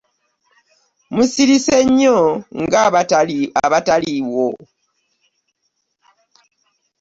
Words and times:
Musirise 1.13 1.75
nnyo 1.87 2.19
nga 2.61 2.79
abataliiwo. 3.67 4.47